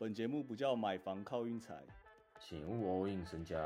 [0.00, 1.74] 本节目不叫买房靠运财，
[2.38, 3.58] 请勿 all in 身家。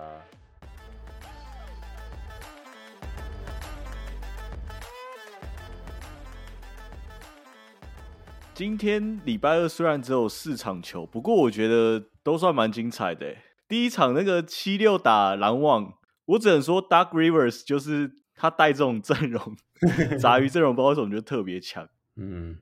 [8.55, 13.37] 今天礼拜二虽然只有四场球，不过我觉得都算蛮精彩的。
[13.69, 15.93] 第一场那个七六打篮网，
[16.25, 19.55] 我只能说 Dark Rivers 就是他带这种阵容，
[20.19, 21.87] 杂鱼阵容，不知道为什么就特别强。
[22.17, 22.57] 嗯，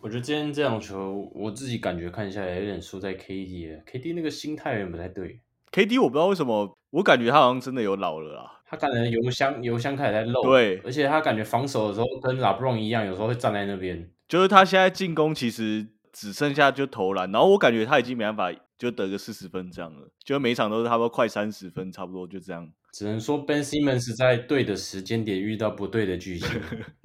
[0.00, 3.82] 我觉得今天这场球，我自己感觉看下来有点输在 KD 了。
[3.84, 5.40] KD 那个心态有点不太对。
[5.72, 8.60] KD 我不知道为什么，我感觉他好像真的有老了啦。
[8.66, 14.10] 他感觉油箱油箱开始在漏，对而且他感觉防守的时候跟 LeBron 一样，有时候会站在那边。
[14.28, 22.70] 就是他现在进攻其实只剩下就投篮，然后我感觉他已经没办法就得个四十分这样了，就每场都是差不多快三十分，差不多就这样。
[22.92, 26.48] 只能说 Ben Simmons 在对的时间点遇到不对的剧情。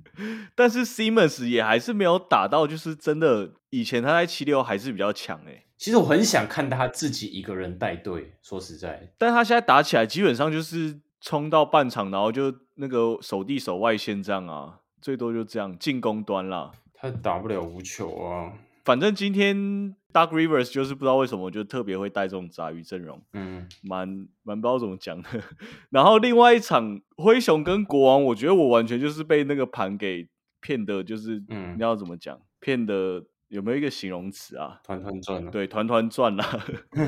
[0.56, 16.72] 但是 Simmons 也还是没有打到，就是真的以前他在七六还是比较强诶、其实我很想看他自己一个人带队，说实在，但他现在打起来基本上就是冲到半场，然后就那个守地守外线这样啊，最多就这样进攻端啦。
[16.94, 18.54] 他打不了无球啊。
[18.86, 24.08] 反正今天 Dark Rivers 就是不知道为什么就特别会带这种杂鱼阵容，嗯，蛮
[24.44, 25.30] 蛮不知道怎么讲的。
[25.90, 30.30] 然后另外一场灰熊跟国王，我觉得我完全就是被那个盘给
[30.62, 34.80] 骗的，就是嗯你要怎么讲，骗的有没有一个形容词啊？
[34.84, 35.52] 团团转了。
[35.52, 36.60] 对，团团转啦，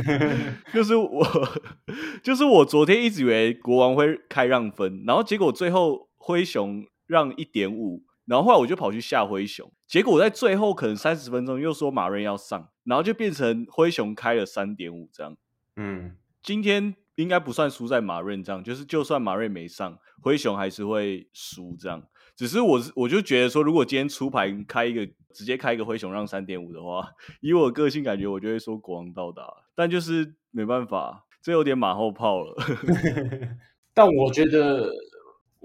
[0.73, 1.26] 就是我，
[2.23, 15.38] 就是我昨天一直以为国王会开让分，然后结果最后灰熊让一点五，然后后来我就跑去下灰熊，结果我在最后可能三十分钟又说马瑞要上，然后就变成灰熊开了三点五这样。
[15.76, 22.04] 嗯，今天应该不算输在马瑞这样，就是就算马瑞没上，灰熊还是会输这样。
[22.36, 27.08] 只是我是我就觉得说，如果今天出牌开一个直接开一个灰熊让三点五的话，
[27.42, 32.56] 以我个性感觉，我就会说国王到达，但就是没办法，这有点马后炮了。
[33.94, 34.92] 但我觉得，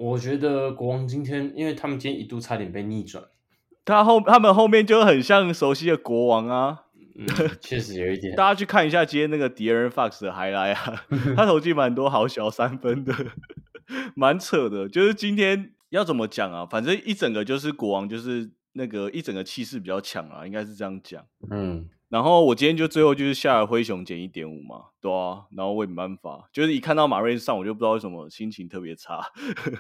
[0.00, 3.22] 我觉得国王今天，因为他们今天一度差点被逆转，
[3.84, 6.84] 他后他们后面就很像熟悉的国王啊，
[7.14, 7.27] 嗯，
[7.61, 8.34] 确实有一点。
[8.36, 11.05] 大家去看一下今天那个迪恩 Fox 的 highlight 啊，
[11.36, 13.14] 他投进蛮多好小三分的，
[14.16, 14.89] 蛮扯的。
[14.89, 16.64] 就是今天要怎么讲啊？
[16.64, 21.22] 反正一整个就是国王，就是那个一整个气势比较强啊，应该是这样讲。
[21.50, 29.20] 嗯，然后我今天就最后就是下了灰熊减一点五嘛，对啊，然后我也没办法，就是一看到马瑞上，我就不知道为什么心情特别差。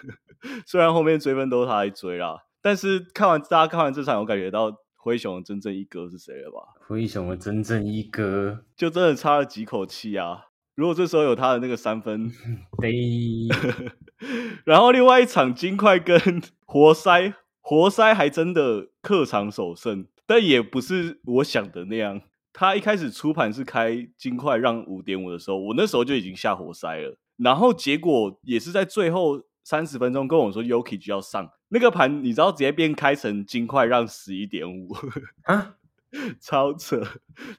[0.64, 6.58] 虽然后面追分都是他来追啦，但是看完大家看完这场，我感觉到灰熊的真正一哥是谁了吧？
[6.86, 10.46] 灰熊的真正一哥，就真的差了几口气啊！
[10.76, 12.30] 如果这时候有他的那个三分，
[12.80, 13.48] 得
[14.64, 22.20] 然后另外一场金块跟活塞，活塞还真的客场首胜，但也不是我想的那样。
[22.52, 34.94] 他一开始出盘是开金块让五点五的时候，我那时候就已经下活塞了，然后结果也是在最后三十分钟跟我说 Yuki 就要上那个盘，你知道直接变开成金块让十一点五。
[35.42, 35.74] 啊，
[36.40, 37.02] 超扯，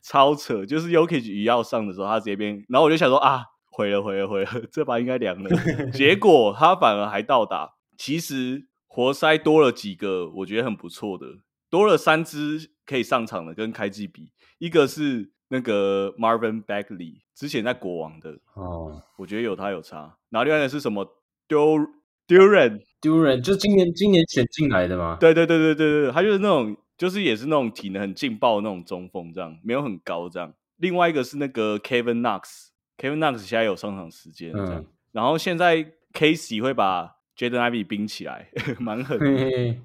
[0.02, 0.66] 超扯！
[0.66, 5.50] 就是 Yokich 一要上的时候，他直接变，然后我就想说啊，毁了，毁了，毁了， 这把应该凉了。
[5.92, 7.74] 结果他反而还到达。
[7.98, 11.26] 其实活塞多了几个，我觉得很不错的，
[11.72, 20.18] 多了三支可以上场的，跟开季比，一个是那个 Marvin Bagley，之前在国王的，哦我觉得有他有差。
[20.30, 21.04] 然后另外一个是什么
[21.48, 21.88] Dur
[22.28, 25.18] Duran，Duran，，就今年今年选进来的嘛。
[25.20, 30.54] 对对对对对对，他就是那种，就是也是那种体能很劲爆的那种中锋，这样没有很高这样。
[30.78, 34.76] 另外一个是那个 Kevin Knox，Kevin Knox 现在有上场时间这样。
[34.76, 38.50] 嗯然后现在 Casey 会把 Jaden Ivey 冰起来，
[38.80, 39.26] 蛮狠的。
[39.26, 39.82] 嘿嘿，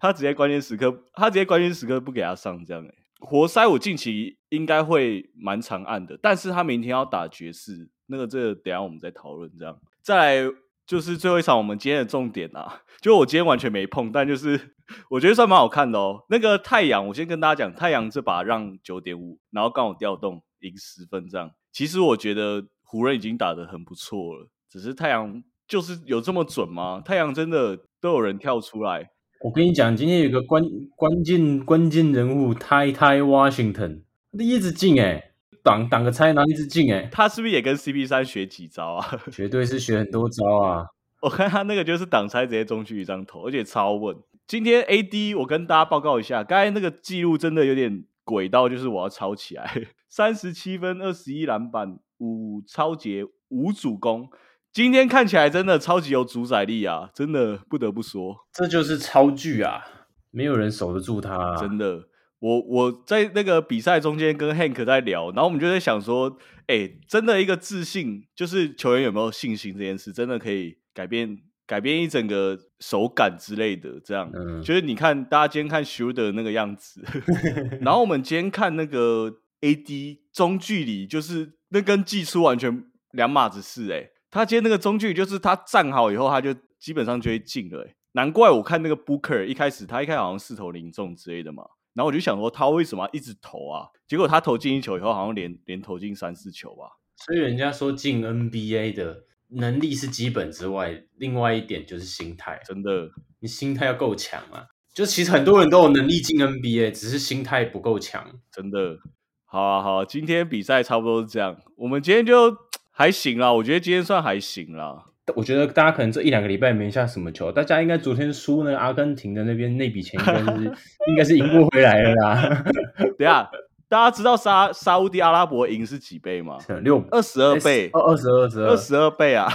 [0.00, 2.94] 他直接关键时刻，他直接关键时刻不给他上这样、欸。
[3.20, 9.78] 活塞我近期应该会蛮长按的，但是他明天要打爵士，那个这个等一下我们再讨论这样。
[10.00, 10.52] 再来
[10.86, 14.74] 就是最后一场我们今天的重点啊， 就我今天完全没碰，但就是
[15.10, 16.24] 我觉得算蛮好看的哦。
[16.30, 21.52] 那个太阳，我先跟大家讲，太阳这把让九点五，然后刚好调动赢十分这样。
[21.70, 27.00] 其实我觉得湖人已经打得很不错了，只是太阳就是有这么准吗？
[27.04, 29.10] 太阳真的都有人跳出来。
[29.40, 30.60] 我跟你讲，今天有个关
[30.96, 34.02] 关键关键人物，Ty Ty Washington，
[34.36, 35.30] 他一直进哎、
[35.62, 39.18] 挡挡个拆，然后一直进哎、他是不是也跟 CP 三学几招啊？
[39.30, 40.86] 绝对是学很多招啊。
[41.22, 44.16] 我看他那个就是挡拆直接中去一张头，而且超稳。
[44.48, 49.70] 今天 AD 我跟大家报告一下，刚才那个记录真的有点鬼到，就是我要抄起来，
[50.10, 54.28] 三十七分、二十一篮板、五超节、五主攻。
[54.72, 57.10] 今天看起来真的超级有主宰力啊！
[57.12, 59.82] 真的不得不说，这就是超巨啊，
[60.30, 61.56] 没有人守得住他、啊。
[61.56, 62.04] 真的
[62.38, 66.38] 我我在那个比赛中间跟 Hank 在聊，然后我们就在想说，
[66.68, 71.36] 哎，真的一个自信，就是球员有没有信心这件事，真的可以改变
[71.66, 74.00] 改变一整个手感之类的。
[74.04, 74.30] 这样，
[74.62, 77.02] 就是你看大家今天看 Shoe 的那个样子，
[77.82, 83.92] 然后我们今天看那个 AD 中距离，就是那跟技术完全两码子事。
[83.92, 87.84] 哎，他今天那个中距离，就是他站好以后，他就基本上就会进了。
[87.86, 91.64] 哎，难怪我看那个 Booker 一开始他一开始好像四投零中之类的嘛。
[91.92, 93.88] 然后我就想说，他为什么一直投啊？
[94.06, 96.84] 结果他投进一球以后，好像连连投进三四球吧。
[97.16, 102.62] 所以人家说进 NBA 的能力是基本之外，另外一点就是心态。
[102.64, 103.10] 真的，
[103.40, 104.66] 你心态要够强啊！
[104.94, 108.40] 就其实很多人都有能力进 NBA，只是心态不够强。
[108.52, 108.98] 真的，
[109.44, 111.60] 好啊好，今天比赛差不多是这样。
[111.76, 112.56] 我们今天就
[112.90, 115.06] 还行啦，我觉得今天算还行啦。
[115.36, 120.64] 我觉得大家可能这一两个礼拜没下什么球，大家应该昨天输那个阿根廷的那边那笔钱应该是
[121.06, 122.64] 应该是赢不回来了啦。
[123.18, 123.48] 等下。
[123.88, 126.56] 大家知道沙沙地阿拉伯赢是几倍吗？
[126.84, 129.52] 六二十二倍，二十二十二十二倍啊，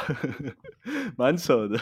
[1.15, 1.79] 蛮扯的。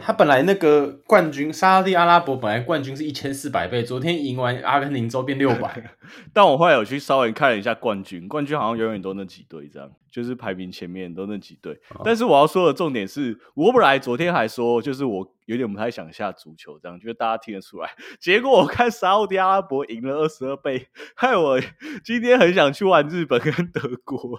[0.00, 5.90] 他本来那个冠军沙地阿拉伯本来冠军是一千四百倍，昨天赢完阿根廷之后变六百。
[6.32, 11.78] 但我后来有去稍微看了一下冠军，冠军好像永远都那几队这样，就是排名前面都那几队。
[12.04, 15.32] 但是我要说的重点是，我本来昨天还说，就是我。
[15.46, 17.90] 有点不太想下足球，这样就是大家听得出来。
[18.20, 20.86] 结果我看沙特阿拉伯赢了二十二倍，
[21.16, 21.60] 害我
[22.04, 24.38] 今天很想去玩日本跟德国。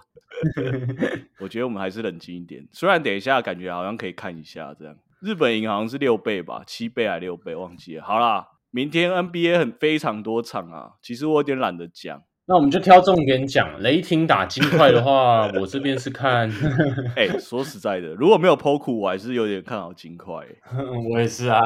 [1.39, 4.95] 我觉得我们还是冷静一点，虽然等一下感觉好像可以看一下这样。
[5.23, 8.03] 日本银行是六倍吧，七倍还六倍，忘记了。
[8.03, 12.21] 好啦，明天 NBA 很非常多场啊，其实我有点懒得讲。
[12.45, 16.51] 那我们就挑重点讲，雷霆打金块的话， 我这边是看，
[17.15, 20.33] 哎，说实在的，如果没有 POKU，我还是有点看好金块。
[21.13, 21.61] 我也是啊。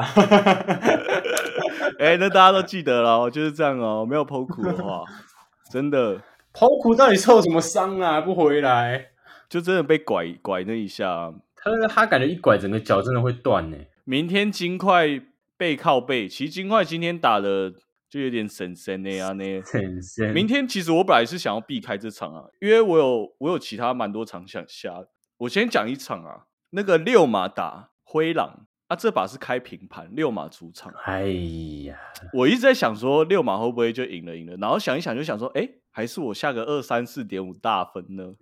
[1.98, 4.06] 哎，那大家都记得了，就是这样哦。
[4.08, 5.02] 没有 POKU 的话，
[5.72, 6.22] 真的
[6.54, 8.20] ，POKU 到底受什么伤啊？
[8.20, 9.06] 不回来，
[9.48, 11.34] 就真的被拐拐那一下。
[11.68, 13.76] 他他感觉一拐，整个脚真的会断呢。
[14.04, 15.20] 明天金块
[15.56, 17.74] 背靠背，其实金块今天打的。
[18.10, 19.44] 就有点神神那样呢。
[20.32, 25.04] 明天其实我本来是想要避开这场啊，因为我有我有其他蛮多场想下。
[25.36, 30.90] 我先讲一场啊，那个六马打灰狼啊，这把是开平盘，六马主场。
[31.04, 31.26] 哎
[31.84, 31.98] 呀，
[32.32, 38.32] 我一直在想说六马会不会就赢了赢了，然后想一想就想说，哎，还是我下个二三四点五大分呢？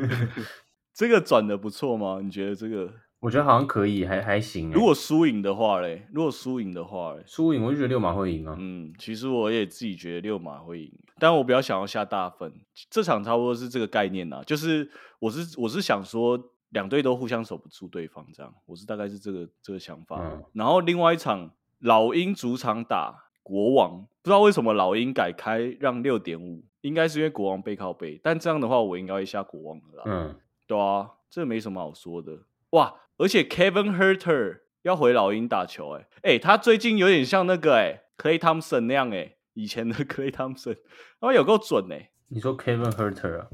[0.96, 2.20] 这个转的不错吗？
[2.22, 2.90] 你觉得这个？
[3.20, 4.70] 我觉得好像可以，还还行。
[4.70, 8.56] 如果输赢的话嘞，如果输赢的话嘞，输赢我就觉得六马会赢啊。
[8.58, 12.50] 嗯，其实我也自己觉得六马会赢，但我比较想要下大分。
[12.88, 14.88] 这场差不多是这个概念呐，就是
[15.18, 16.38] 我是我是想说
[16.70, 20.18] 两队都互相守不住对方这样，我是大概是这个这个想法。
[20.54, 21.50] 然后另外一场
[21.80, 30.04] 老鹰主场打国王，不知道为什么老鹰改开让六点五，应该是因为国王背靠背，但这样的话我应该会下国王的啦。
[30.06, 32.40] 嗯，对啊，这没什么好说的
[32.70, 33.00] 哇。
[33.18, 40.76] 而且 Kevin Herter 要回老鹰打球，哎哎，他最近有点像那个哎 Clay Thompson 那样哎，以前的 Clay Thompson，
[41.18, 42.10] 他有够准哎。
[42.28, 43.48] 你说 Kevin Herter 啊？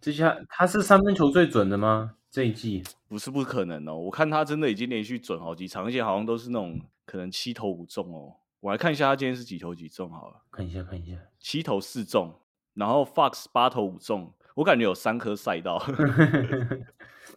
[0.00, 2.16] 这下他是三分球最准的吗？
[2.30, 8.34] 这一季不是不可能哦，我看他真的已经连续准好几场，而且好像都是那种可能七投五中哦。
[8.60, 12.38] 我来看一下他今天是几投几中好了，看一下看一下，七投四中，
[12.74, 15.76] 然后 Fox 八投五中，我感觉有三颗赛道。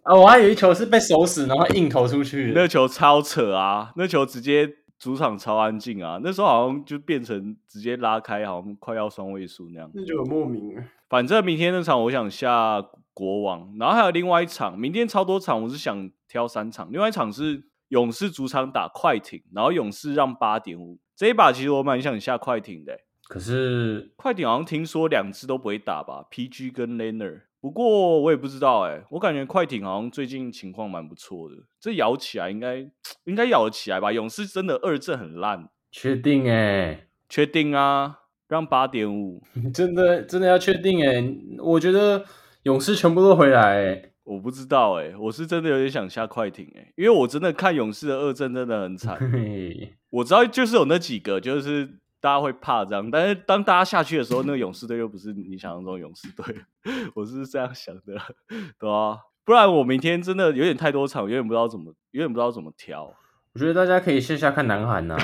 [0.03, 0.15] 啊！
[0.15, 2.53] 我还有一球是被手死，然后硬投出去。
[2.55, 3.91] 那球超扯啊！
[3.95, 4.67] 那球直接
[4.97, 6.19] 主场超安静啊！
[6.23, 9.91] 那时候好像就变成直接拉开，好像快要双位数那样。
[9.93, 10.81] 那就很莫名。
[11.09, 12.81] 反正明天那场我想下
[13.13, 16.89] 国王，然后还有另外一场，明天超多场，我是想挑三场。
[16.91, 20.97] 另外一场是勇士主场打快艇，然后勇士让八点五。
[21.15, 22.97] 这一把其实我蛮想下快艇的，
[23.29, 32.77] 可是快艇好像听说两支都不会打吧？PG 跟 Laner 不过我也不知道哎，我感觉快艇好像最近情况蛮不错的，这咬起来应该
[33.25, 34.11] 应该咬得起来吧？
[34.11, 37.05] 勇士真的二阵很烂，确定哎？
[37.29, 38.21] 确定啊？
[38.47, 41.23] 让八点五， 真的真的要确定哎？
[41.59, 42.25] 我觉得
[42.63, 49.19] 勇士全部都回来，我不知道哎，我是真的有点想下快艇哎，因为我真的看勇士的二阵真的很惨，
[50.09, 51.99] 我知道就是有那几个就是。
[52.21, 56.43] 大家会怕这样，但是当大家下去的时候，那个勇士队又不是你想象中勇士队，
[57.15, 58.15] 我是这样想的，
[58.79, 59.17] 对吧？
[59.45, 63.11] 不然我明天真的有点太多场，有点不知道怎么，有点不知道怎么挑。
[63.53, 65.17] 我觉得大家可以线下看南韩呐，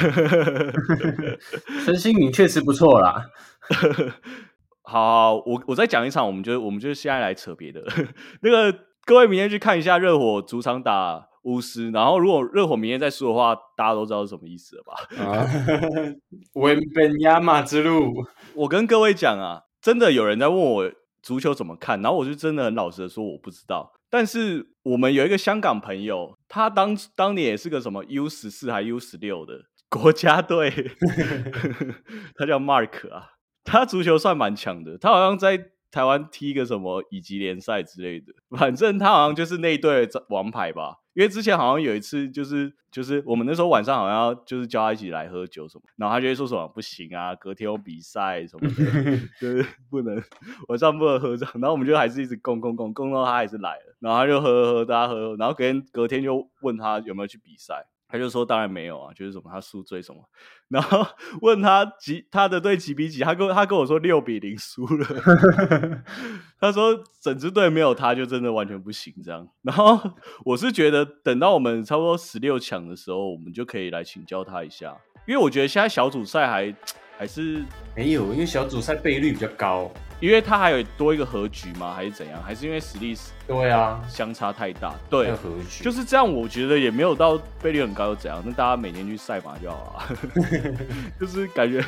[1.86, 3.24] 陈兴敏确实不错啦。
[4.82, 7.84] 好，我我再讲一场，我们就我们就现在来扯别的。
[8.42, 11.90] 那个各位明天去看一下热火主场打巫师。
[11.90, 14.94] 然后如果热火明天再输的话，大家都知道是什么意思了吧？
[15.24, 15.48] 啊，
[16.54, 18.14] 文本亚马之路，
[18.54, 20.92] 我跟各位讲啊，真的有人在问我
[21.24, 23.94] 足球怎么看，然后我就真的很老实的说我不知道。
[24.10, 30.70] 但是我们有一个香港朋友，他当当年也是个什么 U 十四还 U 十六的国家队，
[32.38, 33.32] 他叫 Mark 啊，
[33.64, 41.00] 他足球算蛮强的，他好像在台湾踢一个什么乙级联赛之类的，反正他好像就是那一队的王牌吧。
[41.16, 48.76] 因为之前好像有一次，就是就是我们那时候晚上好像要就是叫他一起来喝酒什么，然后他就会说什么不行啊，隔天有比赛什么的，
[49.40, 50.22] 就是不能
[50.68, 57.86] 晚上不能喝酒，然后我们就还是一直供供供供到他还是来了，然后他就喝喝喝，大家喝喝，然后隔天隔天就问他有没有去比赛。
[58.16, 60.22] 他就说当然没有啊，就是什么他输追什么，
[60.70, 61.06] 然后
[61.44, 65.06] 问他几他的队几比几，他跟他跟我说六比零输了，
[66.60, 69.46] 他说整支队没有他就真的完全不行这样。
[69.62, 70.00] 然后
[70.46, 76.74] 我是觉得等到我们差不多十六强的时候，我们就可以来请教他一下，因为我觉得现在小组赛还
[77.18, 77.64] 还是
[77.96, 79.92] 没有，因为小组赛倍率比较高。
[80.22, 81.94] 因为他还有多一个和局吗？
[81.94, 82.42] 还是怎样？
[82.42, 84.94] 还是因为实力对啊相差太大？
[85.10, 86.34] 对，和局就是这样。
[86.34, 88.42] 我觉得也没有到倍率很高又怎样？
[88.46, 90.18] 那大家每天去赛马就好了。
[91.20, 91.84] 就是感觉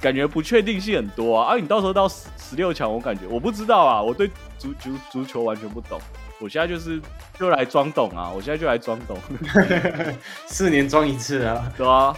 [0.00, 1.52] 感觉不确定性很多啊！
[1.52, 6.00] 啊，你到时候到十十六强，我感觉我不知道啊，我对足足足球完全不懂。
[6.40, 6.98] 我现在就是
[7.38, 8.30] 就来装懂啊！
[8.34, 9.18] 我现在就来装懂，
[10.48, 12.16] 四年装一次啊，对啊。